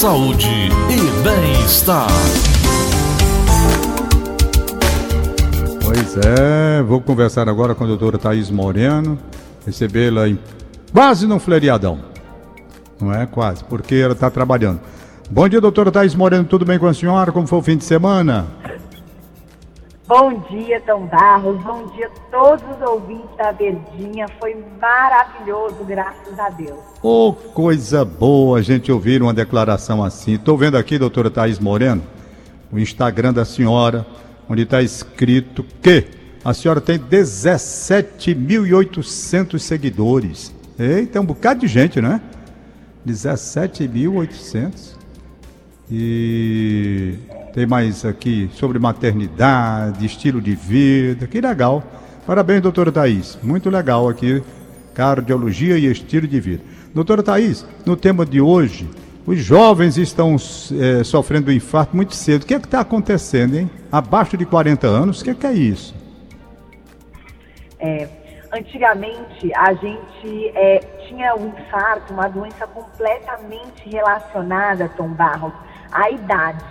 saúde 0.00 0.48
e 0.88 1.22
bem-estar. 1.22 2.08
Pois 5.82 6.16
é, 6.16 6.82
vou 6.82 7.02
conversar 7.02 7.50
agora 7.50 7.74
com 7.74 7.84
a 7.84 7.86
doutora 7.86 8.16
Thaís 8.16 8.50
Moreno, 8.50 9.18
recebê-la 9.66 10.26
em 10.26 10.38
quase 10.90 11.26
no 11.26 11.38
feriadão. 11.38 11.98
Não 12.98 13.12
é 13.12 13.26
quase, 13.26 13.62
porque 13.64 13.96
ela 13.96 14.14
está 14.14 14.30
trabalhando. 14.30 14.80
Bom 15.30 15.46
dia, 15.46 15.60
doutora 15.60 15.92
Thaís 15.92 16.14
Moreno, 16.14 16.44
tudo 16.44 16.64
bem 16.64 16.78
com 16.78 16.86
a 16.86 16.94
senhora? 16.94 17.30
Como 17.30 17.46
foi 17.46 17.58
o 17.58 17.62
fim 17.62 17.76
de 17.76 17.84
semana? 17.84 18.46
Bom 20.10 20.42
dia, 20.50 20.80
Tom 20.80 21.06
Barros. 21.06 21.62
Bom 21.62 21.86
dia 21.94 22.08
a 22.08 22.10
todos 22.32 22.64
os 22.64 22.82
ouvintes 22.82 23.30
da 23.36 23.52
Verdinha. 23.52 24.26
Foi 24.40 24.56
maravilhoso, 24.80 25.84
graças 25.84 26.36
a 26.36 26.48
Deus. 26.48 26.80
Oh, 27.00 27.32
coisa 27.32 28.04
boa 28.04 28.58
a 28.58 28.62
gente 28.62 28.90
ouvir 28.90 29.22
uma 29.22 29.32
declaração 29.32 30.02
assim. 30.02 30.34
Estou 30.34 30.58
vendo 30.58 30.76
aqui, 30.76 30.98
doutora 30.98 31.30
Thaís 31.30 31.60
Moreno, 31.60 32.02
o 32.72 32.78
Instagram 32.80 33.32
da 33.32 33.44
senhora, 33.44 34.04
onde 34.48 34.62
está 34.62 34.82
escrito 34.82 35.64
que 35.80 36.08
a 36.44 36.52
senhora 36.52 36.80
tem 36.80 36.98
17.800 36.98 39.60
seguidores. 39.60 40.52
Eita, 40.76 41.18
é 41.18 41.20
um 41.20 41.26
bocado 41.26 41.60
de 41.60 41.68
gente, 41.68 42.00
né? 42.00 42.20
17.800. 43.06 44.96
E 45.88 47.14
tem 47.52 47.66
mais 47.66 48.04
aqui 48.04 48.48
sobre 48.54 48.78
maternidade, 48.78 50.04
estilo 50.04 50.40
de 50.40 50.54
vida. 50.54 51.26
Que 51.26 51.40
legal. 51.40 51.82
Parabéns, 52.26 52.62
doutora 52.62 52.92
Thaís. 52.92 53.38
Muito 53.42 53.68
legal 53.68 54.08
aqui. 54.08 54.42
Cardiologia 54.94 55.76
e 55.78 55.86
estilo 55.86 56.26
de 56.26 56.40
vida. 56.40 56.62
Doutora 56.94 57.22
Thaís, 57.22 57.66
no 57.86 57.96
tema 57.96 58.24
de 58.26 58.40
hoje, 58.40 58.88
os 59.26 59.38
jovens 59.38 59.96
estão 59.96 60.36
é, 60.36 61.04
sofrendo 61.04 61.52
infarto 61.52 61.94
muito 61.94 62.14
cedo. 62.14 62.42
O 62.42 62.46
que 62.46 62.54
é 62.54 62.58
que 62.58 62.66
está 62.66 62.80
acontecendo, 62.80 63.56
hein? 63.56 63.70
Abaixo 63.90 64.36
de 64.36 64.44
40 64.44 64.86
anos, 64.86 65.20
o 65.20 65.24
que 65.24 65.30
é, 65.30 65.34
que 65.34 65.46
é 65.46 65.52
isso? 65.52 65.94
É, 67.78 68.08
antigamente, 68.52 69.52
a 69.54 69.72
gente 69.74 70.48
é, 70.54 70.78
tinha 71.08 71.34
um 71.34 71.48
infarto, 71.48 72.12
uma 72.12 72.28
doença 72.28 72.66
completamente 72.66 73.88
relacionada, 73.88 74.88
Tom 74.96 75.08
Barros, 75.08 75.52
à 75.92 76.10
idade. 76.10 76.64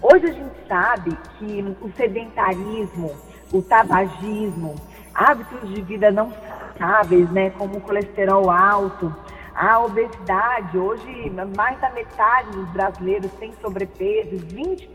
Hoje 0.00 0.26
a 0.26 0.32
gente 0.32 0.54
sabe 0.68 1.18
que 1.38 1.76
o 1.80 1.90
sedentarismo, 1.96 3.16
o 3.52 3.60
tabagismo, 3.60 4.76
hábitos 5.12 5.68
de 5.70 5.82
vida 5.82 6.10
não 6.12 6.32
saudáveis, 6.78 7.28
né, 7.32 7.50
como 7.50 7.78
o 7.78 7.80
colesterol 7.80 8.48
alto, 8.48 9.14
a 9.52 9.80
obesidade, 9.80 10.78
hoje 10.78 11.32
mais 11.56 11.80
da 11.80 11.90
metade 11.90 12.48
dos 12.52 12.68
brasileiros 12.68 13.32
tem 13.40 13.52
sobrepeso, 13.60 14.36
20% 14.46 14.88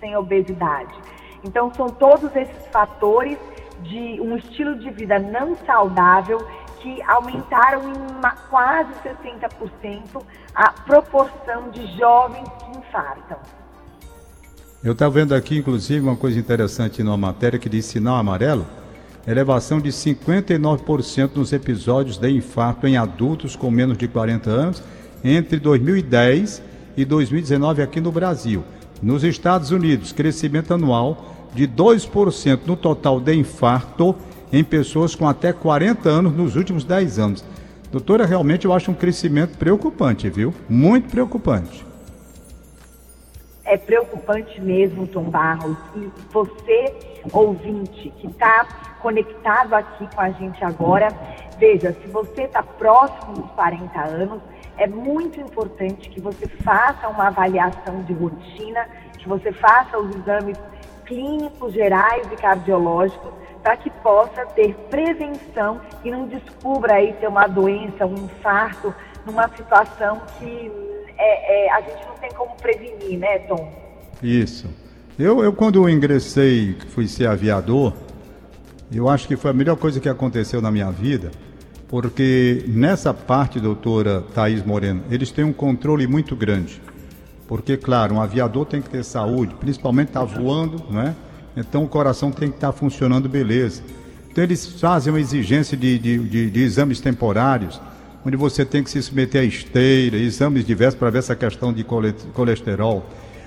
tem 0.00 0.16
obesidade. 0.16 0.94
Então 1.44 1.72
são 1.74 1.88
todos 1.88 2.34
esses 2.34 2.66
fatores 2.68 3.36
de 3.82 4.18
um 4.22 4.36
estilo 4.36 4.76
de 4.76 4.90
vida 4.90 5.18
não 5.18 5.54
saudável 5.54 6.38
que 6.78 7.02
aumentaram 7.02 7.82
em 7.90 8.48
quase 8.48 8.90
60% 9.02 10.22
a 10.54 10.72
proporção 10.72 11.68
de 11.68 11.86
jovens 11.98 12.48
que 12.48 12.78
infartam. 12.78 13.38
Eu 14.82 14.92
estava 14.92 15.12
vendo 15.12 15.34
aqui, 15.34 15.58
inclusive, 15.58 16.00
uma 16.00 16.16
coisa 16.16 16.38
interessante 16.38 17.02
numa 17.02 17.16
matéria 17.16 17.58
que 17.58 17.68
diz 17.68 17.84
sinal 17.84 18.16
amarelo, 18.16 18.66
elevação 19.26 19.78
de 19.78 19.90
59% 19.90 21.32
nos 21.34 21.52
episódios 21.52 22.16
de 22.16 22.30
infarto 22.30 22.86
em 22.86 22.96
adultos 22.96 23.54
com 23.54 23.70
menos 23.70 23.98
de 23.98 24.08
40 24.08 24.48
anos 24.48 24.82
entre 25.22 25.58
2010 25.58 26.62
e 26.96 27.04
2019 27.04 27.82
aqui 27.82 28.00
no 28.00 28.10
Brasil. 28.10 28.64
Nos 29.02 29.22
Estados 29.22 29.70
Unidos, 29.70 30.12
crescimento 30.12 30.72
anual 30.72 31.50
de 31.54 31.68
2% 31.68 32.60
no 32.64 32.74
total 32.74 33.20
de 33.20 33.34
infarto 33.34 34.16
em 34.50 34.64
pessoas 34.64 35.14
com 35.14 35.28
até 35.28 35.52
40 35.52 36.08
anos 36.08 36.34
nos 36.34 36.56
últimos 36.56 36.84
10 36.84 37.18
anos. 37.18 37.44
Doutora, 37.92 38.24
realmente 38.24 38.64
eu 38.64 38.72
acho 38.72 38.90
um 38.90 38.94
crescimento 38.94 39.58
preocupante, 39.58 40.30
viu? 40.30 40.54
Muito 40.70 41.10
preocupante 41.10 41.89
é 43.64 43.76
preocupante 43.76 44.60
mesmo, 44.60 45.06
Tom 45.06 45.24
Barros. 45.24 45.76
E 45.94 46.10
você, 46.30 46.94
ouvinte, 47.32 48.10
que 48.10 48.26
está 48.26 48.66
conectado 49.00 49.74
aqui 49.74 50.08
com 50.14 50.20
a 50.20 50.30
gente 50.30 50.62
agora, 50.64 51.08
veja, 51.58 51.92
se 51.92 52.08
você 52.08 52.42
está 52.42 52.62
próximo 52.62 53.34
dos 53.34 53.50
40 53.52 54.00
anos, 54.00 54.42
é 54.76 54.86
muito 54.86 55.40
importante 55.40 56.08
que 56.08 56.20
você 56.20 56.46
faça 56.46 57.08
uma 57.08 57.28
avaliação 57.28 58.02
de 58.02 58.12
rotina, 58.12 58.88
que 59.18 59.28
você 59.28 59.52
faça 59.52 59.98
os 59.98 60.14
exames 60.16 60.58
clínicos 61.04 61.72
gerais 61.72 62.26
e 62.32 62.36
cardiológicos, 62.36 63.32
para 63.62 63.76
que 63.76 63.90
possa 63.90 64.46
ter 64.46 64.74
prevenção 64.88 65.80
e 66.02 66.10
não 66.10 66.26
descubra 66.26 66.94
aí 66.94 67.12
ter 67.14 67.28
uma 67.28 67.46
doença, 67.46 68.06
um 68.06 68.14
infarto, 68.14 68.94
numa 69.26 69.48
situação 69.48 70.22
que 70.38 70.89
é, 71.20 71.66
é, 71.66 71.72
a 71.72 71.80
gente 71.82 72.06
não 72.06 72.14
tem 72.14 72.30
como 72.30 72.54
prevenir, 72.56 73.18
né, 73.18 73.38
Tom? 73.40 73.70
Isso. 74.22 74.66
Eu, 75.18 75.44
eu 75.44 75.52
quando 75.52 75.88
ingressei, 75.88 76.76
fui 76.88 77.06
ser 77.06 77.26
aviador, 77.26 77.92
eu 78.92 79.08
acho 79.08 79.28
que 79.28 79.36
foi 79.36 79.50
a 79.50 79.54
melhor 79.54 79.76
coisa 79.76 80.00
que 80.00 80.08
aconteceu 80.08 80.62
na 80.62 80.70
minha 80.70 80.90
vida, 80.90 81.30
porque 81.88 82.64
nessa 82.66 83.12
parte, 83.12 83.60
doutora 83.60 84.22
Thaís 84.34 84.64
Moreno, 84.64 85.02
eles 85.10 85.30
têm 85.30 85.44
um 85.44 85.52
controle 85.52 86.06
muito 86.06 86.34
grande. 86.34 86.80
Porque, 87.46 87.76
claro, 87.76 88.14
um 88.14 88.20
aviador 88.20 88.64
tem 88.64 88.80
que 88.80 88.88
ter 88.88 89.04
saúde, 89.04 89.54
principalmente 89.58 90.08
está 90.08 90.22
voando, 90.22 90.82
né? 90.90 91.16
Então 91.56 91.82
o 91.82 91.88
coração 91.88 92.30
tem 92.30 92.48
que 92.48 92.54
estar 92.54 92.68
tá 92.68 92.72
funcionando 92.72 93.28
beleza. 93.28 93.82
Então 94.30 94.44
eles 94.44 94.80
fazem 94.80 95.12
uma 95.12 95.20
exigência 95.20 95.76
de, 95.76 95.98
de, 95.98 96.18
de, 96.18 96.50
de 96.50 96.60
exames 96.62 97.00
temporários 97.00 97.80
onde 98.24 98.36
você 98.36 98.64
tem 98.64 98.82
que 98.82 98.90
se 98.90 99.02
submeter 99.02 99.42
a 99.42 99.44
esteira, 99.44 100.16
exames 100.16 100.64
diversos 100.64 100.98
para 100.98 101.10
ver 101.10 101.18
essa 101.18 101.34
questão 101.34 101.72
de 101.72 101.84
colesterol. 101.84 103.04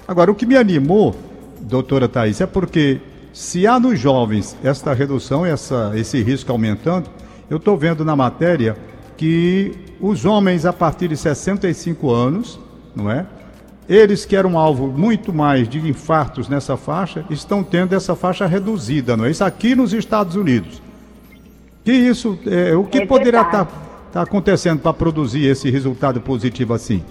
Agora, 0.08 0.32
o 0.32 0.36
que 0.36 0.46
me 0.46 0.58
animou, 0.58 1.16
doutora 1.62 2.08
Thais, 2.08 2.42
é 2.42 2.46
porque 2.46 3.00
se 3.32 3.66
há 3.66 3.80
nos 3.80 4.00
jovens 4.00 4.56
esta 4.64 4.94
redução, 4.94 5.46
essa, 5.46 5.92
esse 5.96 6.22
risco 6.22 6.52
aumentando, 6.52 7.10
eu 7.50 7.58
estou 7.58 7.78
vendo 7.78 8.04
na 8.04 8.16
matéria 8.16 8.76
que 9.16 9.72
os 10.00 10.26
homens 10.26 10.66
a 10.66 10.74
partir 10.74 11.08
de 11.08 11.18
65 11.18 12.12
anos, 12.12 12.60
não 12.96 13.10
é? 13.10 13.26
Eles 13.88 14.26
que 14.26 14.36
eram 14.36 14.58
alvo 14.58 14.88
muito 14.88 15.34
mais 15.34 15.68
de 15.68 15.78
infartos 15.88 16.48
nessa 16.48 16.78
faixa, 16.78 17.26
estão 17.30 17.64
tendo 17.64 17.94
essa 17.94 18.16
faixa 18.16 18.46
reduzida, 18.46 19.16
não 19.16 19.26
é? 19.26 19.32
Isso 19.32 19.44
aqui 19.44 19.76
nos 19.76 19.94
Estados 19.94 20.36
Unidos. 20.36 20.82
Que 21.84 21.92
isso, 21.92 22.40
é, 22.46 22.76
o 22.76 22.86
que 22.86 23.00
é 23.00 23.06
poderia 23.06 23.42
estar 23.42 23.66
está 24.14 24.22
acontecendo 24.22 24.80
para 24.80 24.94
produzir 24.94 25.48
esse 25.48 25.72
resultado 25.72 26.22
positivo 26.22 26.76
assim? 26.76 27.04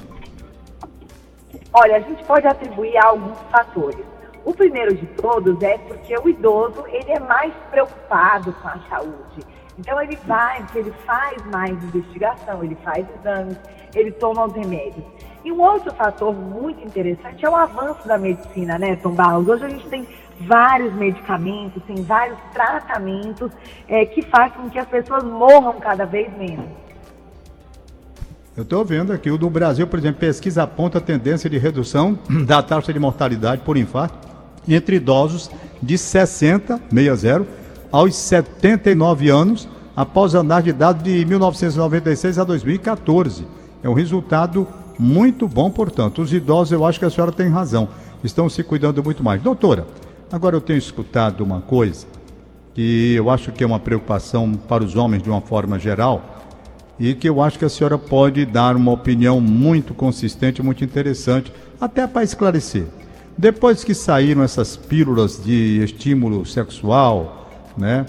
Olha, 1.73 1.97
a 1.97 2.01
gente 2.01 2.23
pode 2.23 2.47
atribuir 2.47 2.97
a 2.97 3.09
alguns 3.09 3.37
fatores. 3.51 4.05
O 4.45 4.55
primeiro 4.55 4.95
de 4.95 5.07
todos 5.21 5.61
é 5.63 5.79
porque 5.79 6.17
o 6.17 6.29
idoso 6.29 6.85
ele 6.87 7.11
é 7.11 7.19
mais 7.19 7.53
preocupado 7.73 8.53
com 8.53 8.69
a 8.69 8.79
saúde. 8.89 9.43
Então 9.77 10.01
ele 10.01 10.17
vai, 10.29 10.65
ele 10.77 10.93
faz 11.05 11.45
mais 11.47 11.73
investigação, 11.73 12.63
ele 12.63 12.77
faz 12.85 13.05
exames, 13.19 13.59
ele 13.97 14.13
toma 14.13 14.47
os 14.47 14.53
remédios. 14.53 15.05
E 15.45 15.51
um 15.51 15.61
outro 15.61 15.93
fator 15.95 16.33
muito 16.33 16.87
interessante 16.87 17.45
é 17.45 17.51
o 17.51 17.57
avanço 17.57 18.07
da 18.07 18.17
medicina, 18.17 18.79
né, 18.79 18.95
Tom 18.95 19.11
Barros? 19.11 19.49
Hoje 19.49 19.65
a 19.65 19.69
gente 19.69 19.89
tem 19.89 20.07
vários 20.43 20.95
medicamentos, 20.95 21.83
tem 21.83 21.97
vários 22.05 22.39
tratamentos 22.53 23.51
é, 23.89 24.07
que 24.07 24.23
fazem 24.23 24.53
com 24.53 24.71
que 24.71 24.79
as 24.79 24.87
pessoas 24.87 25.25
morram 25.25 25.81
cada 25.81 26.07
vez 26.07 26.33
menos. 26.39 26.83
Eu 28.55 28.65
estou 28.65 28.85
vendo 28.85 29.15
aqui, 29.15 29.31
o 29.31 29.39
do 29.39 29.49
Brasil, 29.49 29.87
por 29.87 29.99
exemplo, 29.99 30.21
pesquisa 30.21 30.65
aponta 30.65 30.99
a 30.99 31.01
tendência 31.01 31.49
de 31.49 31.57
redução 31.57 32.19
da 32.45 32.63
taxa 32.63 32.93
de 32.93 32.99
mortalidade 32.99 33.63
por 33.63 33.79
infarto 33.79 34.29
entre 34.69 34.97
idosos 34.97 35.51
de 35.83 35.97
60, 35.97 36.79
60 36.93 37.47
aos 37.91 38.15
79 38.15 39.31
anos, 39.31 39.67
após 39.97 40.35
andar 40.35 40.63
de 40.63 40.71
dados 40.71 41.03
de 41.03 41.25
1996 41.25 42.39
a 42.39 42.45
2014. 42.45 43.47
É 43.83 43.89
um 43.89 43.95
resultado 43.95 44.69
muito 44.99 45.49
bom, 45.49 45.71
portanto. 45.71 46.21
Os 46.21 46.31
idosos, 46.31 46.73
eu 46.73 46.85
acho 46.85 46.99
que 46.99 47.07
a 47.07 47.11
senhora 47.11 47.33
tem 47.33 47.49
razão, 47.49 47.89
estão 48.23 48.51
se 48.51 48.63
cuidando 48.63 49.03
muito 49.03 49.25
mais. 49.25 49.41
Doutora, 49.41 49.87
agora 50.31 50.55
eu 50.55 50.61
tenho 50.61 50.79
escutado 50.79 51.41
uma 51.41 51.63
coisa 51.63 52.07
que 52.75 53.15
eu 53.15 53.31
acho 53.31 53.51
que 53.51 53.65
é 53.65 53.67
uma 53.67 53.81
preocupação 53.81 54.53
para 54.53 54.85
os 54.85 54.95
homens 54.95 55.23
de 55.23 55.31
uma 55.31 55.41
forma 55.41 55.79
geral 55.79 56.32
e 57.03 57.15
que 57.15 57.29
eu 57.29 57.43
acho 57.43 57.59
que 57.59 57.65
a 57.65 57.69
senhora 57.69 57.99
pode 57.99 58.47
dar 58.47 58.77
uma 58.77 58.93
opinião 58.93 59.41
muito 59.41 59.93
consistente, 59.93 60.63
muito 60.63 60.85
interessante, 60.85 61.53
até 61.81 62.07
para 62.07 62.23
esclarecer. 62.23 62.85
Depois 63.37 63.83
que 63.83 63.93
saíram 63.93 64.41
essas 64.41 64.77
pílulas 64.77 65.43
de 65.43 65.83
estímulo 65.83 66.47
sexual, 66.47 67.51
né? 67.77 68.07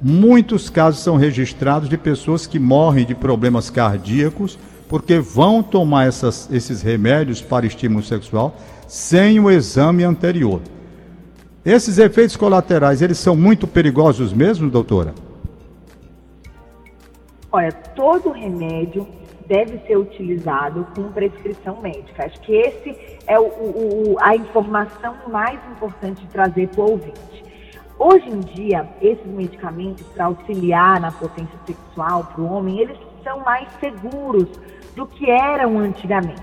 Muitos 0.00 0.70
casos 0.70 1.02
são 1.02 1.16
registrados 1.16 1.90
de 1.90 1.98
pessoas 1.98 2.46
que 2.46 2.58
morrem 2.58 3.04
de 3.04 3.14
problemas 3.14 3.68
cardíacos 3.68 4.58
porque 4.88 5.18
vão 5.18 5.62
tomar 5.62 6.08
essas, 6.08 6.48
esses 6.50 6.80
remédios 6.80 7.42
para 7.42 7.66
estímulo 7.66 8.02
sexual 8.02 8.56
sem 8.88 9.40
o 9.40 9.50
exame 9.50 10.04
anterior. 10.04 10.62
Esses 11.66 11.98
efeitos 11.98 12.36
colaterais, 12.36 13.02
eles 13.02 13.18
são 13.18 13.36
muito 13.36 13.66
perigosos 13.66 14.32
mesmo, 14.32 14.70
doutora? 14.70 15.12
Olha, 17.54 17.70
todo 17.70 18.30
remédio 18.30 19.06
deve 19.46 19.78
ser 19.86 19.98
utilizado 19.98 20.86
com 20.96 21.12
prescrição 21.12 21.82
médica. 21.82 22.24
Acho 22.24 22.40
que 22.40 22.54
esse 22.54 23.18
é 23.26 23.38
o, 23.38 23.44
o, 23.44 24.16
a 24.20 24.34
informação 24.34 25.14
mais 25.28 25.60
importante 25.70 26.22
de 26.22 26.28
trazer 26.28 26.68
para 26.68 26.80
o 26.80 26.92
ouvinte. 26.92 27.44
Hoje 27.98 28.26
em 28.26 28.40
dia, 28.40 28.88
esses 29.02 29.26
medicamentos 29.26 30.06
para 30.14 30.24
auxiliar 30.24 30.98
na 30.98 31.12
potência 31.12 31.58
sexual 31.66 32.24
para 32.24 32.40
o 32.40 32.50
homem, 32.50 32.80
eles 32.80 32.96
são 33.22 33.40
mais 33.40 33.68
seguros 33.78 34.48
do 34.96 35.06
que 35.06 35.30
eram 35.30 35.78
antigamente. 35.78 36.42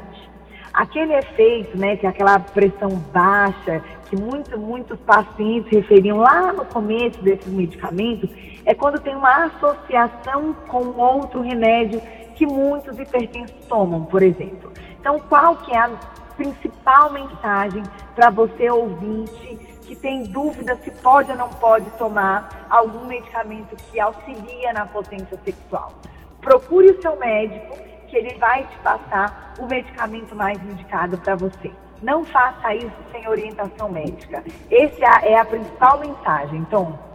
Aquele 0.71 1.13
efeito, 1.15 1.75
né, 1.75 1.97
que 1.97 2.05
é 2.05 2.09
aquela 2.09 2.39
pressão 2.39 2.89
baixa, 3.11 3.83
que 4.09 4.15
muito, 4.15 4.57
muitos 4.59 4.99
pacientes 4.99 5.71
referiam 5.71 6.17
lá 6.17 6.53
no 6.53 6.63
começo 6.65 7.21
desses 7.23 7.51
medicamentos, 7.51 8.29
é 8.69 8.75
quando 8.75 8.99
tem 8.99 9.15
uma 9.15 9.45
associação 9.45 10.53
com 10.67 10.89
outro 10.89 11.41
remédio 11.41 11.99
que 12.35 12.45
muitos 12.45 12.99
hipertensos 12.99 13.65
tomam, 13.65 14.05
por 14.05 14.21
exemplo. 14.21 14.71
Então, 14.99 15.19
qual 15.21 15.55
que 15.55 15.73
é 15.73 15.79
a 15.79 15.89
principal 16.37 17.11
mensagem 17.11 17.81
para 18.13 18.29
você 18.29 18.69
ouvinte 18.69 19.55
que 19.87 19.95
tem 19.95 20.21
dúvida 20.21 20.75
se 20.83 20.91
pode 20.91 21.31
ou 21.31 21.37
não 21.37 21.49
pode 21.49 21.89
tomar 21.97 22.67
algum 22.69 23.05
medicamento 23.05 23.75
que 23.75 23.99
auxilia 23.99 24.71
na 24.71 24.85
potência 24.85 25.39
sexual? 25.43 25.91
Procure 26.39 26.91
o 26.91 27.01
seu 27.01 27.15
médico, 27.15 27.75
que 28.07 28.17
ele 28.17 28.37
vai 28.37 28.67
te 28.67 28.77
passar 28.83 29.55
o 29.57 29.65
medicamento 29.65 30.35
mais 30.35 30.61
indicado 30.63 31.17
para 31.17 31.35
você. 31.35 31.71
Não 32.03 32.23
faça 32.23 32.75
isso 32.75 32.95
sem 33.11 33.27
orientação 33.27 33.89
médica. 33.89 34.43
Essa 34.69 35.25
é 35.25 35.39
a 35.39 35.43
principal 35.43 35.99
mensagem, 35.99 36.63
Tom. 36.65 37.08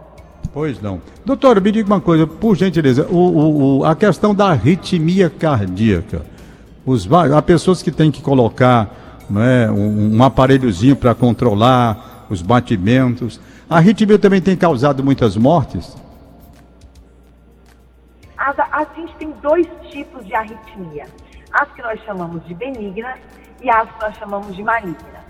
Pois 0.55 0.81
não. 0.81 1.01
Doutor, 1.25 1.59
me 1.59 1.69
diga 1.69 1.85
uma 1.85 1.99
coisa, 1.99 2.25
por 2.25 2.55
gentileza, 2.55 3.05
o, 3.11 3.79
o, 3.79 3.83
a 3.83 3.93
questão 3.93 4.33
da 4.33 4.51
arritmia 4.51 5.29
cardíaca. 5.29 6.21
Os, 6.85 7.05
há 7.11 7.41
pessoas 7.41 7.83
que 7.83 7.91
têm 7.91 8.09
que 8.09 8.21
colocar 8.21 8.89
né, 9.29 9.69
um, 9.69 10.15
um 10.15 10.23
aparelhozinho 10.23 10.95
para 10.95 11.13
controlar 11.13 12.25
os 12.29 12.41
batimentos. 12.41 13.37
A 13.69 13.79
arritmia 13.79 14.17
também 14.17 14.41
tem 14.41 14.55
causado 14.55 15.03
muitas 15.03 15.35
mortes? 15.35 15.93
As, 18.37 18.57
a 18.57 18.87
gente 18.95 19.13
tem 19.15 19.33
dois 19.41 19.67
tipos 19.91 20.25
de 20.25 20.33
arritmia. 20.33 21.05
As 21.51 21.69
que 21.73 21.81
nós 21.81 21.99
chamamos 22.05 22.41
de 22.45 22.53
benignas 22.53 23.19
e 23.61 23.69
as 23.69 23.91
que 23.91 24.01
nós 24.01 24.15
chamamos 24.15 24.55
de 24.55 24.63
malignas. 24.63 25.24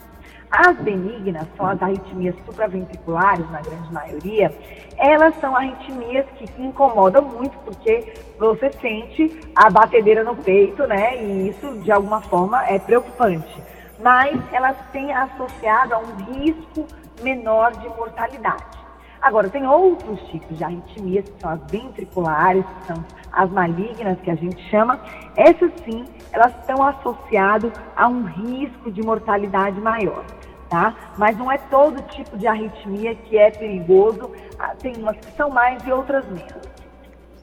As 0.57 0.78
benignas 0.78 1.46
são 1.57 1.68
as 1.68 1.81
arritmias 1.81 2.34
supraventriculares, 2.46 3.50
na 3.52 3.60
grande 3.62 3.92
maioria. 3.92 4.54
Elas 4.98 5.36
são 5.42 5.54
arritmias 5.54 6.25
que 6.38 6.46
incomodam 6.62 7.24
muito 7.24 7.57
porque 7.66 8.13
você 8.40 8.72
sente 8.80 9.38
a 9.54 9.69
batedeira 9.69 10.24
no 10.24 10.34
peito, 10.34 10.88
né? 10.88 11.22
E 11.22 11.50
isso, 11.50 11.78
de 11.80 11.92
alguma 11.92 12.22
forma, 12.22 12.66
é 12.68 12.80
preocupante. 12.80 13.62
Mas 14.00 14.40
elas 14.54 14.78
têm 14.94 15.12
associado 15.12 15.94
a 15.94 16.00
um 16.00 16.16
risco 16.34 16.88
menor 17.22 17.74
de 17.74 17.90
mortalidade. 17.90 18.85
Agora, 19.21 19.50
tem 19.50 19.65
outros 19.65 20.19
tipos 20.29 20.57
de 20.57 20.63
arritmias, 20.63 21.25
que 21.25 21.41
são 21.41 21.50
as 21.51 21.59
ventriculares, 21.69 22.63
que 22.63 22.88
são 22.88 23.03
as 23.31 23.50
malignas, 23.50 24.19
que 24.21 24.31
a 24.31 24.35
gente 24.35 24.62
chama. 24.69 25.00
Essas 25.35 25.71
sim, 25.83 26.06
elas 26.31 26.53
estão 26.59 26.81
associadas 26.85 27.71
a 27.95 28.07
um 28.07 28.23
risco 28.23 28.91
de 28.91 29.01
mortalidade 29.01 29.79
maior, 29.81 30.23
tá? 30.69 30.95
Mas 31.17 31.38
não 31.38 31.51
é 31.51 31.57
todo 31.57 32.01
tipo 32.09 32.38
de 32.38 32.47
arritmia 32.47 33.15
que 33.15 33.38
é 33.38 33.51
perigoso. 33.51 34.31
Ah, 34.59 34.73
tem 34.79 34.95
umas 34.97 35.17
que 35.17 35.31
são 35.35 35.50
mais 35.50 35.85
e 35.85 35.91
outras 35.91 36.25
menos. 36.27 36.65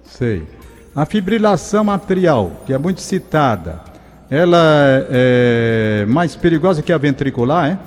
Sei. 0.04 0.46
A 0.94 1.06
fibrilação 1.06 1.90
atrial, 1.90 2.52
que 2.66 2.72
é 2.72 2.78
muito 2.78 3.00
citada, 3.00 3.80
ela 4.30 4.58
é 5.10 6.04
mais 6.06 6.36
perigosa 6.36 6.82
que 6.82 6.92
a 6.92 6.98
ventricular, 6.98 7.70
é? 7.72 7.78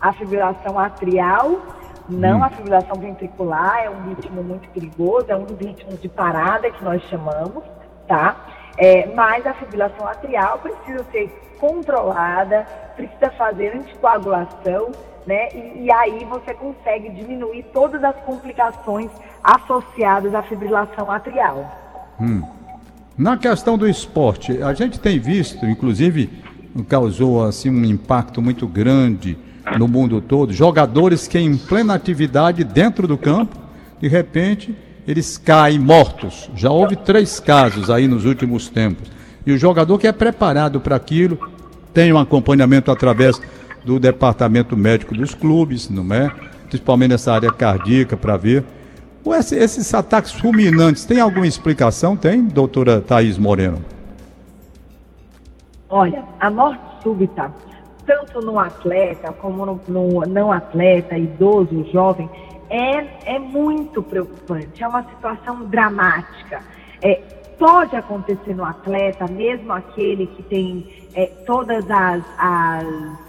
A 0.00 0.12
fibrilação 0.12 0.78
atrial 0.78 1.60
não 2.08 2.38
hum. 2.38 2.44
a 2.44 2.50
fibrilação 2.50 2.96
ventricular 2.96 3.80
é 3.84 3.90
um 3.90 4.08
ritmo 4.08 4.42
muito 4.42 4.68
perigoso, 4.70 5.26
é 5.28 5.36
um 5.36 5.44
dos 5.44 5.58
ritmos 5.58 6.00
de 6.00 6.08
parada 6.08 6.70
que 6.70 6.82
nós 6.82 7.02
chamamos, 7.04 7.62
tá? 8.06 8.36
É, 8.78 9.12
mas 9.14 9.46
a 9.46 9.52
fibrilação 9.54 10.06
atrial 10.06 10.58
precisa 10.58 11.04
ser 11.10 11.28
controlada, 11.60 12.64
precisa 12.96 13.30
fazer 13.32 13.76
anticoagulação, 13.76 14.92
né? 15.26 15.48
E, 15.52 15.84
e, 15.84 15.92
aí 15.92 16.24
você 16.24 16.54
consegue 16.54 17.10
diminuir 17.10 17.64
todas 17.74 18.02
as 18.02 18.16
complicações 18.20 19.10
associadas 19.42 20.34
à 20.34 20.42
fibrilação 20.42 21.10
atrial. 21.10 21.70
Hum. 22.20 22.42
Na 23.16 23.36
questão 23.36 23.76
do 23.76 23.86
esporte, 23.86 24.62
a 24.62 24.72
gente 24.72 24.98
tem 25.00 25.18
visto, 25.18 25.66
inclusive 25.66 26.44
causou 26.88 27.44
assim 27.44 27.68
um 27.68 27.84
impacto 27.84 28.40
muito 28.40 28.66
grande 28.66 29.36
no 29.76 29.88
mundo 29.88 30.20
todo, 30.20 30.52
jogadores 30.52 31.26
que 31.26 31.38
em 31.38 31.56
plena 31.56 31.94
atividade 31.94 32.64
dentro 32.64 33.06
do 33.06 33.18
campo, 33.18 33.56
de 34.00 34.08
repente 34.08 34.74
eles 35.06 35.38
caem 35.38 35.78
mortos. 35.78 36.50
Já 36.54 36.70
houve 36.70 36.94
três 36.94 37.40
casos 37.40 37.90
aí 37.90 38.06
nos 38.06 38.24
últimos 38.24 38.68
tempos. 38.68 39.10
E 39.46 39.52
o 39.52 39.58
jogador 39.58 39.98
que 39.98 40.06
é 40.06 40.12
preparado 40.12 40.80
para 40.80 40.96
aquilo 40.96 41.38
tem 41.94 42.12
um 42.12 42.18
acompanhamento 42.18 42.90
através 42.90 43.40
do 43.84 43.98
departamento 43.98 44.76
médico 44.76 45.14
dos 45.14 45.34
clubes, 45.34 45.88
não 45.88 46.14
é? 46.14 46.30
Principalmente 46.68 47.12
nessa 47.12 47.32
área 47.32 47.50
cardíaca 47.50 48.16
para 48.16 48.36
ver. 48.36 48.64
esses 49.52 49.94
ataques 49.94 50.32
fulminantes, 50.32 51.06
tem 51.06 51.20
alguma 51.20 51.46
explicação? 51.46 52.14
Tem, 52.14 52.44
doutora 52.44 53.00
Thaís 53.00 53.38
Moreno? 53.38 53.82
Olha, 55.88 56.22
a 56.38 56.50
morte 56.50 56.82
súbita 57.02 57.50
tanto 58.08 58.40
no 58.40 58.58
atleta 58.58 59.30
como 59.34 59.66
no, 59.66 59.80
no 59.86 60.20
não 60.22 60.50
atleta, 60.50 61.16
idoso, 61.16 61.84
jovem, 61.92 62.28
é, 62.70 63.34
é 63.34 63.38
muito 63.38 64.02
preocupante, 64.02 64.82
é 64.82 64.88
uma 64.88 65.04
situação 65.04 65.66
dramática. 65.66 66.62
É, 67.02 67.16
pode 67.58 67.94
acontecer 67.94 68.54
no 68.54 68.64
atleta, 68.64 69.26
mesmo 69.28 69.72
aquele 69.72 70.26
que 70.26 70.42
tem 70.44 71.06
é, 71.14 71.26
todas 71.46 71.84
as, 71.90 72.24
as 72.38 72.86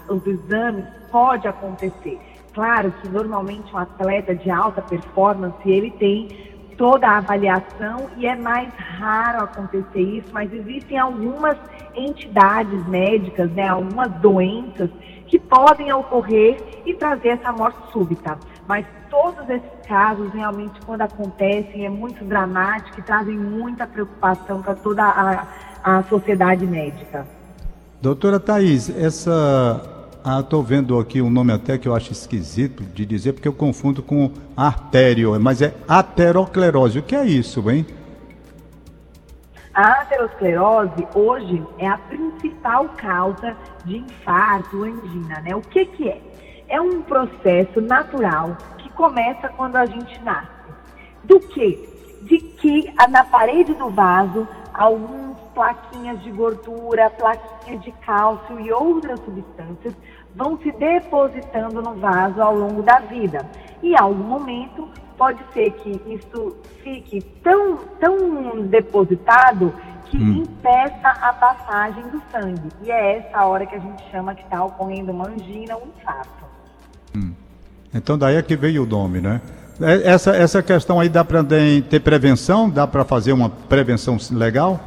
os 0.08 0.26
exames, 0.26 0.84
pode 1.12 1.46
acontecer. 1.46 2.18
Claro 2.54 2.90
que 3.00 3.08
normalmente 3.08 3.72
um 3.74 3.78
atleta 3.78 4.34
de 4.34 4.50
alta 4.50 4.80
performance, 4.80 5.56
ele 5.66 5.90
tem 5.92 6.49
toda 6.80 7.06
a 7.06 7.18
avaliação 7.18 8.08
e 8.16 8.26
é 8.26 8.34
mais 8.34 8.72
raro 8.74 9.44
acontecer 9.44 10.00
isso, 10.00 10.28
mas 10.32 10.50
existem 10.50 10.98
algumas 10.98 11.54
entidades 11.94 12.88
médicas, 12.88 13.50
né, 13.50 13.68
algumas 13.68 14.10
doenças 14.22 14.88
que 15.26 15.38
podem 15.38 15.92
ocorrer 15.92 16.56
e 16.86 16.94
trazer 16.94 17.28
essa 17.28 17.52
morte 17.52 17.78
súbita. 17.92 18.38
Mas 18.66 18.86
todos 19.10 19.46
esses 19.50 19.86
casos, 19.86 20.32
realmente, 20.32 20.80
quando 20.86 21.02
acontecem, 21.02 21.84
é 21.84 21.90
muito 21.90 22.24
dramático 22.24 22.98
e 22.98 23.02
trazem 23.02 23.36
muita 23.36 23.86
preocupação 23.86 24.62
para 24.62 24.74
toda 24.74 25.04
a, 25.04 25.46
a 25.84 26.02
sociedade 26.04 26.66
médica. 26.66 27.26
Doutora 28.00 28.40
Thais, 28.40 28.88
essa 28.88 29.99
ah, 30.24 30.40
estou 30.40 30.62
vendo 30.62 30.98
aqui 30.98 31.22
um 31.22 31.30
nome 31.30 31.52
até 31.52 31.78
que 31.78 31.88
eu 31.88 31.94
acho 31.94 32.12
esquisito 32.12 32.82
de 32.82 33.06
dizer, 33.06 33.32
porque 33.32 33.48
eu 33.48 33.52
confundo 33.52 34.02
com 34.02 34.30
artério, 34.56 35.38
mas 35.40 35.62
é 35.62 35.74
aterosclerose. 35.88 36.98
O 36.98 37.02
que 37.02 37.16
é 37.16 37.24
isso, 37.24 37.70
hein? 37.70 37.86
A 39.72 40.02
aterosclerose 40.02 41.06
hoje 41.14 41.62
é 41.78 41.86
a 41.86 41.96
principal 41.96 42.88
causa 42.96 43.56
de 43.84 43.98
infarto 43.98 44.84
angina, 44.84 45.40
né? 45.40 45.54
O 45.54 45.60
que 45.60 45.86
que 45.86 46.08
é? 46.08 46.20
É 46.68 46.80
um 46.80 47.02
processo 47.02 47.80
natural 47.80 48.56
que 48.78 48.88
começa 48.90 49.48
quando 49.48 49.76
a 49.76 49.86
gente 49.86 50.22
nasce. 50.22 50.48
Do 51.24 51.40
que? 51.40 51.88
De 52.22 52.38
que 52.38 52.92
na 53.08 53.24
parede 53.24 53.72
do 53.74 53.90
vaso 53.90 54.46
alguns 54.74 55.29
plaquinhas 55.54 56.20
de 56.22 56.30
gordura, 56.30 57.10
plaquinhas 57.10 57.82
de 57.82 57.92
cálcio 57.92 58.58
e 58.60 58.72
outras 58.72 59.20
substâncias 59.20 59.94
vão 60.34 60.58
se 60.58 60.70
depositando 60.72 61.82
no 61.82 61.94
vaso 61.94 62.40
ao 62.40 62.54
longo 62.54 62.82
da 62.82 63.00
vida. 63.00 63.46
E 63.82 63.92
em 63.92 63.98
algum 63.98 64.24
momento 64.24 64.88
pode 65.16 65.40
ser 65.52 65.70
que 65.72 66.00
isso 66.06 66.56
fique 66.82 67.20
tão, 67.42 67.76
tão 67.98 68.62
depositado 68.66 69.72
que 70.06 70.16
hum. 70.16 70.42
impeça 70.42 71.08
a 71.08 71.32
passagem 71.32 72.02
do 72.08 72.22
sangue. 72.32 72.68
E 72.82 72.90
é 72.90 73.18
essa 73.18 73.44
hora 73.44 73.66
que 73.66 73.74
a 73.74 73.78
gente 73.78 74.02
chama 74.10 74.34
que 74.34 74.42
está 74.42 74.64
ocorrendo 74.64 75.12
uma 75.12 75.28
angina 75.28 75.76
ou 75.76 75.84
um 75.84 75.88
infarto. 75.88 76.44
Hum. 77.16 77.32
Então 77.92 78.16
daí 78.16 78.36
é 78.36 78.42
que 78.42 78.56
veio 78.56 78.84
o 78.84 78.86
nome, 78.86 79.20
né? 79.20 79.40
É, 79.80 80.10
essa, 80.10 80.36
essa 80.36 80.62
questão 80.62 81.00
aí 81.00 81.08
dá 81.08 81.24
para 81.24 81.42
ter 81.42 82.00
prevenção? 82.00 82.68
Dá 82.68 82.86
para 82.86 83.04
fazer 83.04 83.32
uma 83.32 83.48
prevenção 83.48 84.18
legal? 84.30 84.78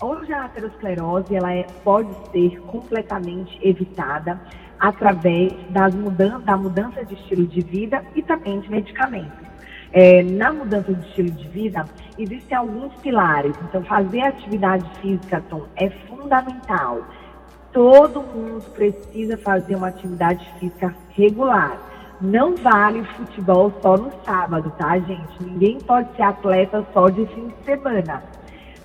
Hoje 0.00 0.32
a 0.32 0.44
aterosclerose 0.44 1.34
ela 1.34 1.52
é, 1.52 1.64
pode 1.82 2.08
ser 2.30 2.60
completamente 2.60 3.58
evitada 3.60 4.40
através 4.78 5.52
das 5.70 5.92
mudan 5.92 6.40
da 6.40 6.56
mudança 6.56 7.04
de 7.04 7.14
estilo 7.14 7.44
de 7.48 7.60
vida 7.62 8.04
e 8.14 8.22
também 8.22 8.60
de 8.60 8.70
medicamentos. 8.70 9.48
É, 9.92 10.22
na 10.22 10.52
mudança 10.52 10.94
de 10.94 11.04
estilo 11.08 11.32
de 11.32 11.48
vida, 11.48 11.84
existem 12.16 12.56
alguns 12.56 12.94
pilares. 13.00 13.56
Então, 13.68 13.82
fazer 13.82 14.20
atividade 14.20 14.88
física, 15.00 15.42
Tom, 15.50 15.64
é 15.74 15.90
fundamental. 15.90 17.00
Todo 17.72 18.22
mundo 18.22 18.62
precisa 18.74 19.36
fazer 19.36 19.74
uma 19.74 19.88
atividade 19.88 20.48
física 20.60 20.94
regular. 21.10 21.76
Não 22.20 22.54
vale 22.54 23.02
futebol 23.16 23.72
só 23.82 23.96
no 23.96 24.12
sábado, 24.24 24.72
tá, 24.78 24.96
gente? 25.00 25.42
Ninguém 25.42 25.78
pode 25.78 26.14
ser 26.14 26.22
atleta 26.22 26.86
só 26.92 27.08
de 27.08 27.26
fim 27.26 27.48
de 27.48 27.64
semana. 27.64 28.22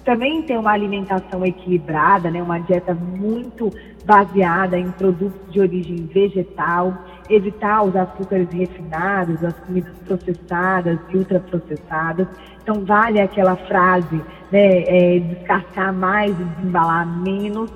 Também 0.05 0.41
ter 0.41 0.57
uma 0.57 0.71
alimentação 0.71 1.45
equilibrada, 1.45 2.29
né, 2.29 2.41
uma 2.41 2.59
dieta 2.59 2.93
muito 2.93 3.69
baseada 4.05 4.77
em 4.77 4.91
produtos 4.91 5.39
de 5.49 5.61
origem 5.61 6.05
vegetal, 6.07 6.93
evitar 7.29 7.83
os 7.83 7.95
açúcares 7.95 8.49
refinados, 8.51 9.43
as 9.43 9.57
comidas 9.59 9.97
processadas 9.99 10.99
e 11.09 11.17
ultraprocessadas. 11.17 12.27
Então, 12.61 12.83
vale 12.83 13.21
aquela 13.21 13.55
frase, 13.55 14.21
né, 14.51 14.83
é, 14.83 15.91
mais 15.93 16.31
e 16.31 16.43
desembalar 16.43 17.07
menos. 17.21 17.71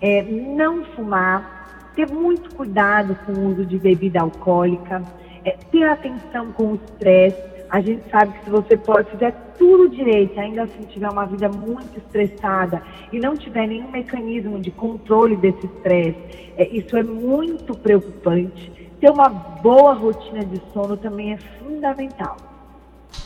É, 0.00 0.22
não 0.22 0.84
fumar, 0.96 1.92
ter 1.94 2.10
muito 2.10 2.54
cuidado 2.54 3.16
com 3.26 3.32
o 3.32 3.48
uso 3.50 3.66
de 3.66 3.78
bebida 3.78 4.20
alcoólica, 4.20 5.02
é, 5.44 5.50
ter 5.70 5.84
atenção 5.84 6.52
com 6.52 6.72
o 6.72 6.74
estresse, 6.74 7.50
a 7.70 7.80
gente 7.80 8.02
sabe 8.10 8.32
que 8.32 8.44
se 8.44 8.50
você 8.50 8.76
pode, 8.76 9.10
fizer 9.10 9.32
tudo 9.60 9.90
direito, 9.90 10.40
ainda 10.40 10.62
assim 10.62 10.82
tiver 10.84 11.10
uma 11.10 11.26
vida 11.26 11.46
muito 11.50 11.98
estressada 11.98 12.82
e 13.12 13.20
não 13.20 13.36
tiver 13.36 13.68
nenhum 13.68 13.90
mecanismo 13.90 14.58
de 14.58 14.70
controle 14.70 15.36
desse 15.36 15.66
estresse, 15.66 16.18
é, 16.56 16.66
isso 16.74 16.96
é 16.96 17.02
muito 17.02 17.74
preocupante. 17.74 18.72
Ter 18.98 19.10
uma 19.10 19.28
boa 19.28 19.92
rotina 19.92 20.42
de 20.42 20.60
sono 20.72 20.96
também 20.96 21.34
é 21.34 21.36
fundamental. 21.36 22.38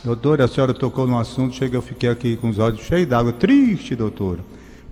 Doutora, 0.03 0.43
a 0.43 0.47
senhora 0.49 0.73
tocou 0.73 1.07
no 1.07 1.17
assunto, 1.17 1.55
chega, 1.55 1.77
eu 1.77 1.81
fiquei 1.81 2.09
aqui 2.09 2.35
com 2.35 2.49
os 2.49 2.59
olhos 2.59 2.81
cheios 2.81 3.07
d'água, 3.07 3.31
triste, 3.31 3.95
doutora. 3.95 4.41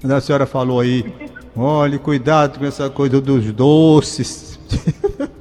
Mas 0.01 0.11
a 0.11 0.21
senhora 0.21 0.45
falou 0.45 0.79
aí, 0.79 1.13
olhe, 1.57 1.99
cuidado 1.99 2.57
com 2.57 2.65
essa 2.65 2.89
coisa 2.89 3.19
dos 3.19 3.51
doces. 3.51 4.57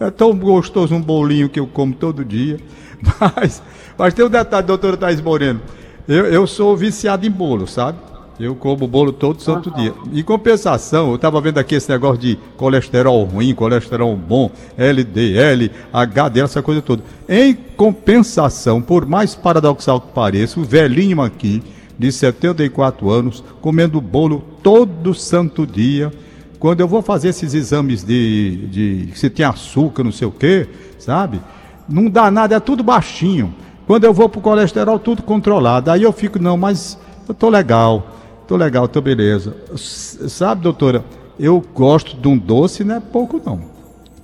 é 0.00 0.10
tão 0.10 0.36
gostoso 0.36 0.94
um 0.94 1.00
bolinho 1.00 1.48
que 1.48 1.58
eu 1.58 1.66
como 1.66 1.94
todo 1.94 2.24
dia. 2.24 2.58
Mas, 3.36 3.62
mas 3.96 4.12
tem 4.12 4.24
um 4.24 4.28
detalhe, 4.28 4.66
doutora 4.66 4.96
Thais 4.96 5.20
Moreno. 5.20 5.60
Eu, 6.08 6.26
eu 6.26 6.46
sou 6.48 6.76
viciado 6.76 7.24
em 7.24 7.30
bolo, 7.30 7.64
sabe? 7.64 7.96
Eu 8.40 8.56
como 8.56 8.88
bolo 8.88 9.12
todo 9.12 9.40
santo 9.40 9.70
dia. 9.70 9.92
Em 10.12 10.22
compensação, 10.22 11.10
eu 11.10 11.16
estava 11.16 11.40
vendo 11.40 11.58
aqui 11.58 11.74
esse 11.74 11.90
negócio 11.90 12.18
de 12.18 12.38
colesterol 12.56 13.24
ruim, 13.24 13.54
colesterol 13.54 14.16
bom, 14.16 14.50
LDL, 14.76 15.70
HDL, 15.92 16.44
essa 16.44 16.62
coisa 16.62 16.82
toda. 16.82 17.02
Em 17.28 17.54
compensação, 17.54 18.80
por 18.80 19.06
mais 19.06 19.34
paradoxal 19.34 20.00
que 20.00 20.12
pareça, 20.12 20.58
o 20.58 20.64
velhinho 20.64 21.20
aqui, 21.20 21.62
de 21.98 22.12
74 22.12 23.10
anos, 23.10 23.42
comendo 23.60 24.00
bolo 24.00 24.44
todo 24.62 25.12
santo 25.14 25.66
dia. 25.66 26.12
Quando 26.58 26.80
eu 26.80 26.88
vou 26.88 27.02
fazer 27.02 27.28
esses 27.28 27.54
exames 27.54 28.02
de, 28.04 28.66
de 28.66 29.18
se 29.18 29.30
tem 29.30 29.46
açúcar, 29.46 30.02
não 30.02 30.12
sei 30.12 30.26
o 30.26 30.32
quê, 30.32 30.68
sabe? 30.98 31.40
não 31.88 32.10
dá 32.10 32.30
nada, 32.30 32.54
é 32.54 32.60
tudo 32.60 32.82
baixinho. 32.82 33.54
Quando 33.86 34.04
eu 34.04 34.12
vou 34.12 34.28
pro 34.28 34.40
colesterol, 34.40 34.98
tudo 34.98 35.22
controlado. 35.22 35.90
Aí 35.90 36.02
eu 36.02 36.12
fico, 36.12 36.38
não, 36.38 36.56
mas 36.56 37.00
eu 37.26 37.34
tô 37.34 37.48
legal, 37.48 38.06
tô 38.46 38.56
legal, 38.56 38.86
tô 38.86 39.00
beleza. 39.00 39.56
Sabe, 39.76 40.60
doutora, 40.60 41.02
eu 41.40 41.64
gosto 41.74 42.16
de 42.16 42.28
um 42.28 42.36
doce, 42.36 42.84
não 42.84 42.96
é 42.96 43.00
pouco 43.00 43.40
não. 43.44 43.60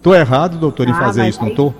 Tô 0.03 0.15
errado, 0.15 0.59
doutor, 0.59 0.87
em 0.87 0.93
ah, 0.93 0.97
fazer 0.97 1.27
isso, 1.27 1.43
aí, 1.43 1.49
não 1.49 1.57
tô? 1.57 1.73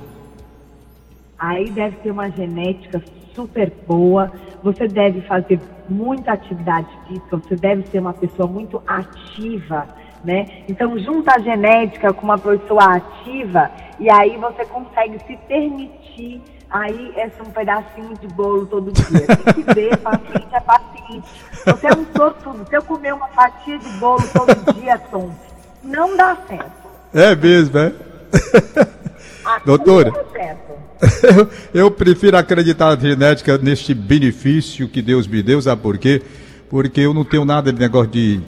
Aí 1.39 1.71
deve 1.71 1.97
ter 1.97 2.11
uma 2.11 2.31
genética 2.31 3.03
super 3.35 3.71
boa, 3.87 4.33
você 4.63 4.89
deve 4.89 5.21
fazer 5.23 5.61
muita 5.91 6.33
atividade 6.33 6.89
física, 7.07 7.37
você 7.37 7.57
deve 7.57 7.87
ser 7.89 7.99
uma 7.99 8.15
pessoa 8.15 8.49
muito 8.49 8.83
ativa 8.87 9.87
né? 10.25 10.47
Então, 10.69 10.99
junta 10.99 11.35
a 11.35 11.39
genética 11.39 12.13
com 12.13 12.25
uma 12.25 12.39
pessoa 12.39 12.97
ativa 12.97 13.71
e 14.01 14.11
aí 14.11 14.37
você 14.39 14.65
consegue 14.65 15.19
se 15.27 15.37
permitir 15.47 16.41
aí 16.71 17.13
esse 17.17 17.41
um 17.41 17.53
pedacinho 17.53 18.15
de 18.21 18.27
bolo 18.29 18.67
todo 18.67 18.91
dia. 18.91 19.27
Tem 19.27 19.65
que 19.65 19.75
ver, 19.75 19.97
paciente 20.03 20.49
é 20.53 20.61
paciente. 20.61 21.29
Você 21.65 21.87
é 21.87 21.93
um 21.93 22.07
sortudo. 22.17 22.67
Se 22.69 22.77
eu 22.77 22.83
comer 22.83 23.15
uma 23.15 23.29
fatia 23.29 23.79
de 23.79 23.89
bolo 23.99 24.25
todo 24.33 24.75
dia, 24.75 24.99
Tom, 24.99 25.31
não 25.83 26.17
dá 26.17 26.37
certo. 26.49 26.85
É 27.13 27.37
mesmo, 27.37 27.79
é? 27.79 27.93
Doutora, 29.65 30.11
eu, 31.23 31.51
eu, 31.83 31.91
prefiro 31.91 32.37
acreditar 32.37 32.97
na 32.97 33.01
genética 33.01 33.59
neste 33.59 33.93
benefício 33.93 34.89
que 34.89 35.03
Deus 35.03 35.27
me 35.27 35.43
deu, 35.43 35.61
sabe 35.61 35.83
por 35.83 35.99
quê? 35.99 36.23
Porque 36.71 37.03
eu 37.03 37.13
não 37.13 37.25
tenho 37.25 37.45
nada 37.45 37.71
de 37.71 37.79
negócio 37.79 38.11
de 38.11 38.41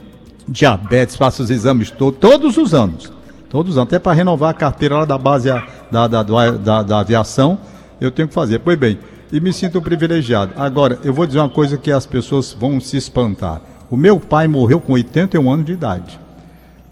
diabetes, 0.49 1.17
faço 1.17 1.43
os 1.43 1.51
exames 1.51 1.91
todos, 1.91 2.19
todos 2.21 2.57
os 2.57 2.75
anos. 2.75 3.13
Todos 3.49 3.73
os 3.73 3.79
anos, 3.79 3.89
até 3.89 3.99
para 3.99 4.13
renovar 4.13 4.51
a 4.51 4.55
carteira 4.55 4.99
lá 4.99 5.05
da 5.05 5.17
base 5.17 5.49
da, 5.91 6.07
da, 6.07 6.23
da, 6.23 6.83
da, 6.83 7.01
aviação, 7.01 7.59
eu 8.01 8.11
tenho 8.11 8.29
que 8.29 8.35
fazer. 8.35 8.59
Pois 8.59 8.79
bem, 8.79 8.99
e 9.33 9.41
me 9.41 9.53
sinto 9.53 9.81
privilegiado. 9.81 10.53
Agora, 10.57 10.99
eu 11.05 11.13
vou 11.13 11.27
dizer 11.27 11.39
uma 11.39 11.49
coisa 11.49 11.77
que 11.77 11.91
as 11.91 12.07
pessoas 12.07 12.53
vão 12.59 12.81
se 12.81 12.97
espantar. 12.97 13.61
O 13.91 13.97
meu 13.97 14.19
pai 14.19 14.49
morreu 14.49 14.81
com 14.81 14.93
81 14.95 15.51
anos 15.51 15.67
de 15.67 15.73
idade. 15.73 16.19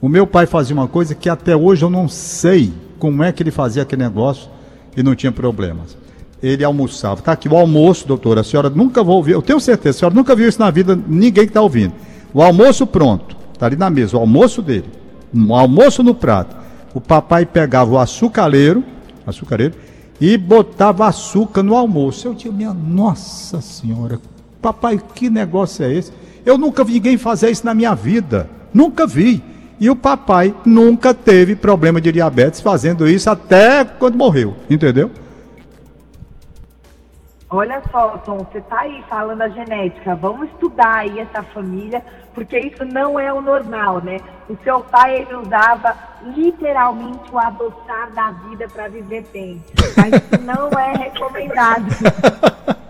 O 0.01 0.09
meu 0.09 0.27
pai 0.27 0.47
fazia 0.47 0.75
uma 0.75 0.87
coisa 0.87 1.15
que 1.15 1.29
até 1.29 1.57
hoje 1.57 1.85
eu 1.85 1.91
não 1.91 2.09
sei 2.09 2.73
como 2.99 3.23
é 3.23 3.33
que 3.33 3.43
ele 3.43 3.51
fazia 3.51 3.83
aquele 3.83 4.03
negócio 4.03 4.49
e 4.97 5.03
não 5.03 5.15
tinha 5.15 5.33
problemas. 5.33 5.97
Ele 6.43 6.63
almoçava. 6.63 7.21
Está 7.21 7.33
aqui 7.33 7.49
o 7.49 7.57
almoço, 7.57 8.07
doutora. 8.07 8.43
A 8.43 8.45
senhora 8.45 8.69
nunca 8.69 9.03
vai 9.03 9.15
ouvir. 9.15 9.33
Eu 9.33 9.43
tenho 9.43 9.59
certeza, 9.59 9.97
a 9.97 9.99
senhora 9.99 10.15
nunca 10.15 10.37
viu 10.37 10.49
isso 10.49 10.61
na 10.61 10.71
vida, 10.71 10.99
ninguém 11.09 11.45
que 11.45 11.51
está 11.51 11.63
ouvindo. 11.63 11.95
O 12.33 12.43
almoço 12.43 12.87
pronto. 12.87 13.34
Está 13.55 13.67
ali 13.67 13.77
na 13.77 13.89
mesa, 13.89 14.17
o 14.17 14.21
almoço 14.21 14.61
dele. 14.61 14.91
Um 15.33 15.55
almoço 15.55 16.03
no 16.03 16.15
prato. 16.15 16.55
O 16.93 17.01
papai 17.01 17.47
pegava 17.47 17.93
o 17.93 17.99
açucareiro, 17.99 18.85
açucareiro 19.27 19.75
e 20.21 20.37
botava 20.37 21.07
açúcar 21.07 21.63
no 21.63 21.75
almoço. 21.75 22.27
Eu 22.29 22.35
tinha, 22.35 22.53
minha 22.53 22.75
nossa 22.75 23.61
senhora, 23.61 24.21
papai, 24.61 25.01
que 25.15 25.31
negócio 25.31 25.85
é 25.85 25.93
esse? 25.93 26.13
Eu 26.45 26.59
nunca 26.59 26.85
vi 26.85 26.95
ninguém 26.95 27.17
fazer 27.17 27.51
isso 27.51 27.65
na 27.65 27.75
minha 27.75 27.95
vida. 27.95 28.49
Nunca 28.73 29.07
vi. 29.07 29.43
E 29.81 29.89
o 29.89 29.97
papai 29.97 30.55
nunca 30.65 31.15
teve 31.15 31.57
problema 31.57 32.01
de 32.01 32.13
diabetes 32.13 32.61
fazendo 32.61 33.09
isso 33.09 33.29
até 33.31 33.85
quando 33.85 34.17
morreu, 34.17 34.55
entendeu? 34.69 35.11
Olha 37.55 37.81
só, 37.89 38.19
Tom, 38.19 38.39
você 38.39 38.59
está 38.59 38.81
aí 38.81 39.05
falando 39.09 39.41
a 39.43 39.49
genética. 39.49 40.17
Vamos 40.17 40.49
estudar 40.51 40.97
aí 40.97 41.21
essa 41.21 41.41
família, 41.45 42.05
porque 42.35 42.59
isso 42.59 42.85
não 42.85 43.19
é 43.19 43.33
o 43.33 43.41
normal, 43.41 44.03
né? 44.03 44.19
O 44.49 44.57
seu 44.65 44.81
pai, 44.81 45.19
ele 45.19 45.37
usava 45.37 45.97
literalmente 46.35 47.31
o 47.33 47.39
adoçar 47.39 48.11
da 48.13 48.33
vida 48.49 48.67
para 48.67 48.89
viver 48.89 49.25
bem. 49.33 49.63
Mas 49.97 50.15
isso 50.15 50.43
não 50.45 50.69
é 50.77 50.97
recomendado. 50.97 51.87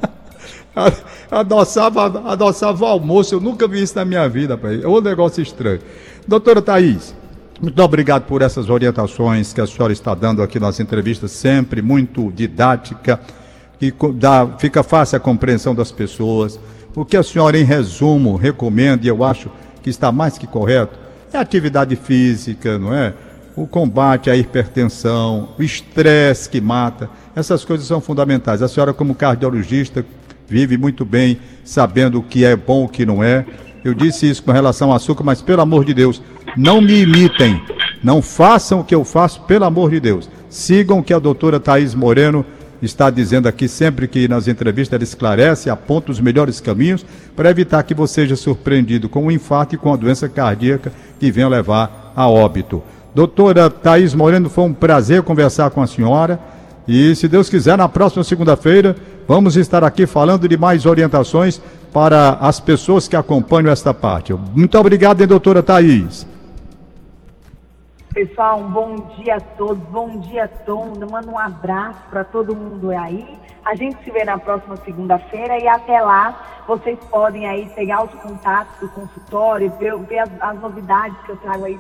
adoçava, 1.31 2.33
adoçava 2.33 2.85
o 2.85 2.89
almoço, 2.89 3.35
eu 3.35 3.41
nunca 3.41 3.69
vi 3.69 3.83
isso 3.83 3.95
na 3.97 4.05
minha 4.07 4.27
vida, 4.31 4.57
pai. 4.57 4.81
É 4.83 4.89
um 4.89 4.99
negócio 4.99 5.43
estranho. 5.43 5.81
Doutora 6.27 6.63
Thaís, 6.63 7.15
muito 7.61 7.83
obrigado 7.83 8.23
por 8.23 8.41
essas 8.41 8.71
orientações 8.71 9.53
que 9.53 9.61
a 9.61 9.67
senhora 9.67 9.93
está 9.93 10.15
dando 10.15 10.43
aqui 10.43 10.59
nas 10.59 10.81
entrevistas, 10.81 11.33
sempre 11.33 11.83
muito 11.83 12.33
didática 12.33 13.21
que 13.91 14.13
dá, 14.13 14.47
fica 14.59 14.83
fácil 14.83 15.17
a 15.17 15.21
compreensão 15.21 15.75
das 15.75 15.91
pessoas. 15.91 16.59
O 16.95 17.05
que 17.05 17.17
a 17.17 17.23
senhora, 17.23 17.59
em 17.59 17.65
resumo, 17.65 18.37
recomenda, 18.37 19.05
e 19.05 19.09
eu 19.09 19.25
acho 19.25 19.51
que 19.83 19.91
está 19.91 20.13
mais 20.13 20.39
que 20.39 20.47
correto, 20.47 20.99
é 21.33 21.37
a 21.37 21.41
atividade 21.41 21.97
física, 21.97 22.79
não 22.79 22.95
é? 22.95 23.13
O 23.57 23.67
combate 23.67 24.31
à 24.31 24.37
hipertensão, 24.37 25.51
o 25.59 25.63
estresse 25.63 26.49
que 26.49 26.61
mata, 26.61 27.11
essas 27.35 27.65
coisas 27.65 27.87
são 27.87 28.01
fundamentais. 28.01 28.63
A 28.63 28.69
senhora, 28.69 28.93
como 28.93 29.15
cardiologista, 29.15 30.05
vive 30.49 30.77
muito 30.77 31.05
bem 31.05 31.39
sabendo 31.65 32.19
o 32.19 32.23
que 32.23 32.45
é 32.45 32.55
bom 32.55 32.83
e 32.83 32.85
o 32.85 32.89
que 32.89 33.07
não 33.07 33.23
é. 33.23 33.45
Eu 33.85 33.93
disse 33.93 34.29
isso 34.29 34.43
com 34.43 34.53
relação 34.53 34.91
ao 34.91 34.97
açúcar, 34.97 35.25
mas 35.25 35.43
pelo 35.43 35.61
amor 35.61 35.85
de 35.85 35.93
Deus, 35.93 36.23
não 36.57 36.81
me 36.81 37.03
imitem. 37.03 37.61
Não 38.03 38.23
façam 38.23 38.81
o 38.81 38.85
que 38.85 38.95
eu 38.95 39.05
faço, 39.05 39.43
pelo 39.43 39.65
amor 39.65 39.91
de 39.91 40.01
Deus. 40.01 40.31
Sigam 40.49 41.01
o 41.01 41.03
que 41.03 41.13
a 41.13 41.19
doutora 41.19 41.59
Thaís 41.59 41.95
Moreno 41.95 42.47
está 42.87 43.11
dizendo 43.11 43.49
aqui 43.49 43.69
sempre 43.69 44.07
que 44.07 44.29
nas 44.29 44.49
entrevistas 44.49 44.95
ela 44.95 45.05
esclarece, 45.05 45.71
aponta 45.71 46.11
os 46.11 46.21
melhores 46.21 46.61
caminhos 46.61 47.05
para 47.35 47.51
evitar 47.51 47.83
que 47.83 47.95
você 47.95 48.23
seja 48.23 48.37
surpreendido 48.37 49.09
com 49.09 49.25
um 49.25 49.31
infarto 49.31 49.75
e 49.75 49.79
com 49.79 49.93
a 49.93 49.97
doença 49.97 50.29
cardíaca 50.29 50.93
que 51.19 51.31
venha 51.31 51.49
levar 51.49 52.13
a 52.15 52.29
óbito. 52.29 52.83
Doutora 53.15 53.71
Thaís 53.71 54.15
Moreno, 54.15 54.49
foi 54.49 54.65
um 54.65 54.75
prazer 54.75 55.23
conversar 55.23 55.71
com 55.71 55.81
a 55.83 55.87
senhora. 55.87 56.39
E 56.87 57.15
se 57.15 57.29
Deus 57.29 57.49
quiser, 57.49 57.79
na 57.79 57.89
próxima 57.89 58.25
segunda-feira, 58.25 58.95
vamos 59.27 59.57
estar 59.57 59.83
aqui 59.85 60.07
falando 60.07 60.49
de 60.49 60.57
mais 60.57 60.85
orientações 60.85 61.61
para 61.93 62.31
as 62.41 62.61
pessoas 62.61 63.09
que 63.09 63.17
acompanham 63.17 63.71
esta 63.71 63.95
parte. 63.95 64.35
Muito 64.55 64.79
obrigado, 64.79 65.21
hein, 65.21 65.27
doutora 65.27 65.63
Thaís. 65.63 66.27
Pessoal, 68.15 68.61
um 68.61 68.71
bom 68.71 68.95
dia 69.17 69.39
a 69.39 69.41
todos, 69.41 69.83
bom 69.89 70.21
dia, 70.21 70.47
Tom. 70.47 70.93
Manda 71.11 71.29
um 71.29 71.37
abraço 71.37 72.01
para 72.09 72.23
todo 72.23 72.55
mundo 72.55 72.93
aí. 72.93 73.37
A 73.65 73.75
gente 73.75 74.01
se 74.05 74.11
vê 74.13 74.23
na 74.23 74.39
próxima 74.39 74.77
segunda-feira 74.77 75.59
e 75.59 75.67
até 75.67 76.01
lá 76.01 76.63
vocês 76.65 76.97
podem 77.11 77.45
aí 77.49 77.69
pegar 77.71 78.05
os 78.05 78.15
contatos 78.23 78.79
do 78.79 78.89
consultório, 78.91 79.69
ver, 79.81 79.99
ver 79.99 80.21
as, 80.21 80.31
as, 80.41 80.61
novidades 80.61 81.19
que 81.23 81.31
eu 81.31 81.37
trago 81.39 81.65
aí 81.65 81.77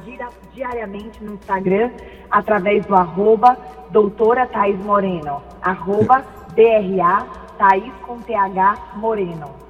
diariamente 0.53 1.23
no 1.23 1.35
Instagram, 1.35 1.93
através 2.29 2.85
do 2.85 2.97
arroba 2.97 3.57
doutora 3.91 4.45
Thaís 4.45 4.85
Moreno, 4.85 5.41
arroba 5.63 6.25
DRA 6.57 7.27
Thaís 7.57 7.93
com 8.05 8.19
TH 8.19 8.97
Moreno. 8.97 9.64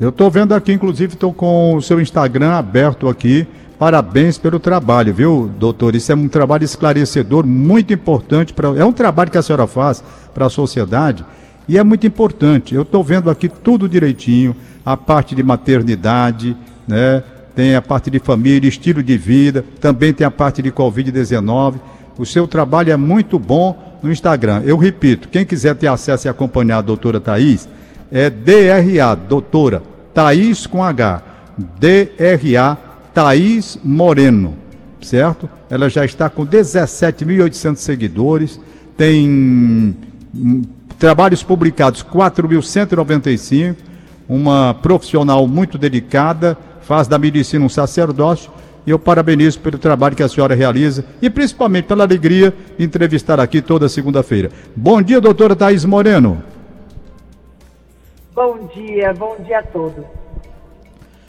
Eu 0.00 0.08
estou 0.08 0.30
vendo 0.30 0.54
aqui, 0.54 0.72
inclusive, 0.72 1.12
estou 1.12 1.30
com 1.30 1.74
o 1.74 1.82
seu 1.82 2.00
Instagram 2.00 2.52
aberto 2.52 3.06
aqui. 3.06 3.46
Parabéns 3.78 4.38
pelo 4.38 4.58
trabalho, 4.58 5.12
viu, 5.12 5.50
doutor? 5.58 5.94
Isso 5.94 6.10
é 6.10 6.14
um 6.14 6.26
trabalho 6.26 6.64
esclarecedor, 6.64 7.46
muito 7.46 7.92
importante. 7.92 8.54
Pra, 8.54 8.68
é 8.68 8.84
um 8.84 8.94
trabalho 8.94 9.30
que 9.30 9.36
a 9.36 9.42
senhora 9.42 9.66
faz 9.66 10.02
para 10.32 10.46
a 10.46 10.48
sociedade 10.48 11.22
e 11.68 11.76
é 11.76 11.84
muito 11.84 12.06
importante. 12.06 12.74
Eu 12.74 12.80
estou 12.80 13.04
vendo 13.04 13.28
aqui 13.28 13.46
tudo 13.46 13.86
direitinho, 13.86 14.56
a 14.86 14.96
parte 14.96 15.34
de 15.34 15.42
maternidade, 15.42 16.56
né? 16.88 17.22
tem 17.54 17.76
a 17.76 17.82
parte 17.82 18.10
de 18.10 18.18
família, 18.18 18.70
estilo 18.70 19.02
de 19.02 19.18
vida, 19.18 19.62
também 19.82 20.14
tem 20.14 20.26
a 20.26 20.30
parte 20.30 20.62
de 20.62 20.72
Covid-19. 20.72 21.74
O 22.16 22.24
seu 22.24 22.48
trabalho 22.48 22.90
é 22.90 22.96
muito 22.96 23.38
bom 23.38 23.98
no 24.02 24.10
Instagram. 24.10 24.62
Eu 24.64 24.78
repito, 24.78 25.28
quem 25.28 25.44
quiser 25.44 25.74
ter 25.74 25.88
acesso 25.88 26.26
e 26.26 26.30
acompanhar 26.30 26.78
a 26.78 26.82
doutora 26.82 27.20
Thaís, 27.20 27.68
é 28.10 28.28
DRA, 28.28 29.14
doutora 29.14 29.82
Thaís 30.12 30.66
com 30.66 30.82
H. 30.82 31.22
DRA 31.78 32.78
Thaís 33.14 33.78
Moreno, 33.82 34.56
certo? 35.00 35.48
Ela 35.68 35.88
já 35.88 36.04
está 36.04 36.28
com 36.28 36.46
17.800 36.46 37.76
seguidores, 37.76 38.60
tem 38.96 39.28
hum, 39.28 40.62
trabalhos 40.98 41.42
publicados 41.42 42.02
4.195, 42.02 43.76
uma 44.28 44.74
profissional 44.74 45.46
muito 45.46 45.78
dedicada, 45.78 46.56
faz 46.82 47.08
da 47.08 47.18
medicina 47.18 47.64
um 47.64 47.68
sacerdócio. 47.68 48.50
E 48.86 48.90
eu 48.90 48.98
parabenizo 48.98 49.60
pelo 49.60 49.76
trabalho 49.76 50.16
que 50.16 50.22
a 50.22 50.28
senhora 50.28 50.54
realiza 50.54 51.04
e 51.20 51.28
principalmente 51.28 51.84
pela 51.84 52.02
alegria 52.02 52.52
de 52.78 52.84
entrevistar 52.84 53.38
aqui 53.38 53.60
toda 53.60 53.88
segunda-feira. 53.90 54.50
Bom 54.74 55.02
dia, 55.02 55.20
doutora 55.20 55.54
Thaís 55.54 55.84
Moreno. 55.84 56.42
Bom 58.42 58.56
dia, 58.68 59.12
bom 59.12 59.36
dia 59.42 59.58
a 59.58 59.62
todos. 59.62 60.19